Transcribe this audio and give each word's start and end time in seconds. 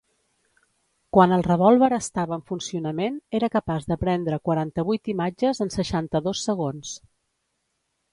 Quan 1.15 1.33
el 1.35 1.43
revòlver 1.47 1.89
estava 1.97 2.33
en 2.37 2.41
funcionament 2.51 3.19
era 3.39 3.49
capaç 3.57 3.85
de 3.91 3.97
prendre 4.05 4.39
quaranta-vuit 4.49 5.11
imatges 5.13 5.61
en 5.67 5.73
seixanta-dos 5.77 6.43
segons. 6.49 6.95